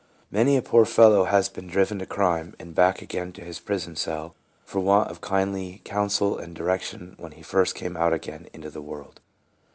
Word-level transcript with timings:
Many 0.31 0.57
a 0.57 0.63
poor 0.63 0.83
fellow 0.83 1.25
has 1.25 1.47
been 1.47 1.67
driven 1.67 1.99
to 1.99 2.07
crime, 2.07 2.55
and 2.57 2.73
back 2.73 3.03
again 3.03 3.31
to 3.33 3.43
his 3.43 3.59
prison 3.59 3.95
cell, 3.95 4.33
for 4.65 4.79
want 4.81 5.11
of 5.11 5.21
kindly 5.21 5.81
counsel 5.85 6.39
and 6.39 6.57
direc 6.57 6.81
tion 6.81 7.13
when 7.19 7.33
he 7.33 7.43
first 7.43 7.75
came 7.75 7.95
out 7.95 8.11
again 8.11 8.47
into 8.51 8.71
the 8.71 8.81
world. 8.81 9.19